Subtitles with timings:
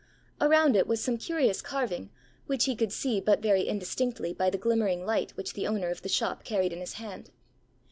[0.41, 2.09] Around it was some curious carving,
[2.47, 6.01] which he could see but very indistinctly by the glimmering light which the owner of
[6.01, 7.29] the shop carried in his hand.